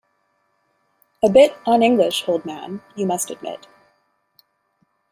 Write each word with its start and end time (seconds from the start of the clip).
A 1.25 1.29
bit 1.29 1.53
un-English, 1.67 2.27
old 2.27 2.43
man, 2.43 2.81
you 2.95 3.05
must 3.05 3.29
admit. 3.29 3.67